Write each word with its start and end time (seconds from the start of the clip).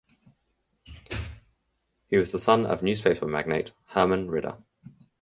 He 2.07 2.17
was 2.17 2.31
the 2.31 2.39
son 2.39 2.65
of 2.65 2.81
newspaper 2.81 3.27
magnate 3.27 3.71
Herman 3.89 4.31
Ridder. 4.31 4.57